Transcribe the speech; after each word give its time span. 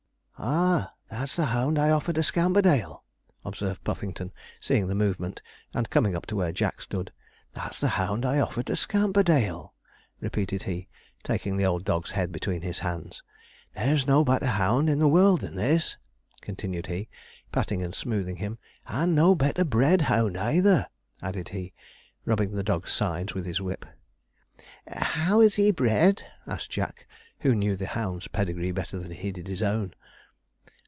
'Ah, 0.43 0.91
that's 1.07 1.35
the 1.35 1.45
hound 1.45 1.77
I 1.77 1.91
offered 1.91 2.15
to 2.15 2.23
Scamperdale,' 2.23 3.03
observed 3.45 3.83
Puffington, 3.83 4.31
seeing 4.59 4.87
the 4.87 4.95
movement, 4.95 5.39
and 5.71 5.87
coming 5.91 6.15
up 6.15 6.25
to 6.25 6.35
where 6.35 6.51
Jack 6.51 6.81
stood; 6.81 7.13
'that's 7.53 7.79
the 7.79 7.89
hound 7.89 8.25
I 8.25 8.39
offered 8.39 8.65
to 8.65 8.75
Scamperdale,' 8.75 9.75
repeated 10.19 10.63
he, 10.63 10.87
taking 11.23 11.57
the 11.57 11.65
old 11.67 11.85
dog's 11.85 12.09
head 12.09 12.31
between 12.31 12.63
his 12.63 12.79
hands. 12.79 13.21
'There's 13.75 14.07
no 14.07 14.23
better 14.25 14.47
hound 14.47 14.89
in 14.89 14.97
the 14.97 15.07
world 15.07 15.41
than 15.41 15.53
this,' 15.53 15.95
continued 16.41 16.87
he, 16.87 17.07
patting 17.51 17.83
and 17.83 17.93
smoothing 17.93 18.37
him; 18.37 18.57
'and 18.87 19.13
no 19.13 19.35
better 19.35 19.63
bred 19.63 20.01
hound 20.01 20.39
either,' 20.39 20.87
added 21.21 21.49
he, 21.49 21.71
rubbing 22.25 22.53
the 22.55 22.63
dog's 22.63 22.91
sides 22.91 23.35
with 23.35 23.45
his 23.45 23.61
whip. 23.61 23.85
'How 24.91 25.39
is 25.39 25.53
he 25.57 25.69
bred?' 25.69 26.23
asked 26.47 26.71
Jack, 26.71 27.05
who 27.41 27.53
knew 27.53 27.75
the 27.75 27.85
hound's 27.85 28.27
pedigree 28.27 28.71
better 28.71 28.97
than 28.97 29.11
he 29.11 29.31
did 29.31 29.47
his 29.47 29.61
own. 29.61 29.93